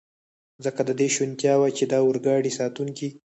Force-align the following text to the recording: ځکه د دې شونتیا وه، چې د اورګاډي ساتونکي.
ځکه 0.65 0.81
د 0.85 0.91
دې 0.99 1.07
شونتیا 1.15 1.53
وه، 1.57 1.69
چې 1.77 1.83
د 1.87 1.93
اورګاډي 2.03 2.51
ساتونکي. 2.59 3.07